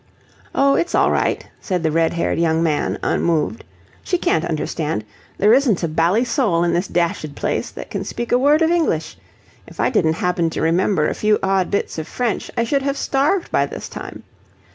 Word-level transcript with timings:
"Oh, 0.55 0.73
it's 0.73 0.95
all 0.95 1.11
right," 1.11 1.45
said 1.59 1.83
the 1.83 1.91
red 1.91 2.13
haired 2.13 2.39
young 2.39 2.63
man, 2.63 2.97
unmoved. 3.03 3.63
"She 4.03 4.17
can't 4.17 4.43
understand. 4.43 5.05
There 5.37 5.53
isn't 5.53 5.83
a 5.83 5.87
bally 5.87 6.23
soul 6.25 6.63
in 6.63 6.73
this 6.73 6.87
dashed 6.87 7.35
place 7.35 7.69
that 7.69 7.91
can 7.91 8.03
speak 8.03 8.31
a 8.31 8.39
word 8.39 8.63
of 8.63 8.71
English. 8.71 9.15
If 9.67 9.79
I 9.79 9.91
didn't 9.91 10.13
happen 10.13 10.49
to 10.49 10.61
remember 10.63 11.07
a 11.07 11.13
few 11.13 11.37
odd 11.43 11.69
bits 11.69 11.99
of 11.99 12.07
French, 12.07 12.49
I 12.57 12.63
should 12.63 12.81
have 12.81 12.97
starved 12.97 13.51
by 13.51 13.67
this 13.67 13.87
time. 13.87 14.23